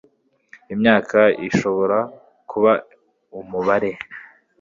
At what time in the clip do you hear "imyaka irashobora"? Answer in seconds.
0.73-1.97